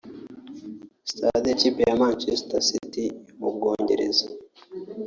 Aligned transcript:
stade 1.11 1.45
y’Ikipe 1.49 1.81
ya 1.89 1.99
Manchester 2.01 2.61
City 2.69 3.03
yo 3.07 3.13
mu 3.39 3.47
Bwongereza 3.55 4.25